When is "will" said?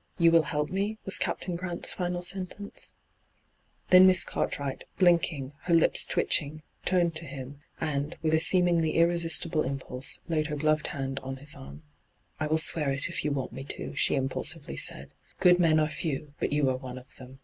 0.30-0.42, 12.48-12.58